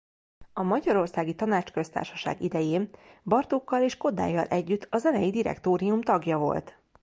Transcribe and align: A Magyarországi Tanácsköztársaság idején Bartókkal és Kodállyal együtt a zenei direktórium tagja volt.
A 0.53 0.61
Magyarországi 0.61 1.35
Tanácsköztársaság 1.35 2.41
idején 2.41 2.89
Bartókkal 3.23 3.81
és 3.83 3.97
Kodállyal 3.97 4.45
együtt 4.45 4.87
a 4.89 4.97
zenei 4.97 5.29
direktórium 5.31 6.01
tagja 6.01 6.37
volt. 6.37 6.79